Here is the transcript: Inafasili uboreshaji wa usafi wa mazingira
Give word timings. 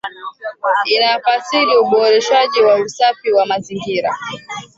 Inafasili 0.85 1.75
uboreshaji 1.77 2.61
wa 2.61 2.75
usafi 2.75 3.31
wa 3.31 3.45
mazingira 3.45 4.09